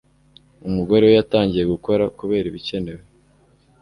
Umugore 0.67 1.03
we 1.05 1.13
yatangiye 1.19 1.63
gukora 1.73 2.03
kubera 2.19 2.45
ibikenewe. 2.51 3.01